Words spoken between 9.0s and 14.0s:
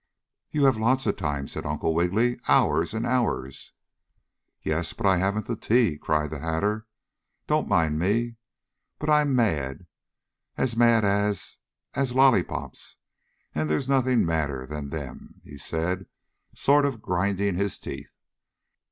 I'm as mad as mad as as lollypops, and there's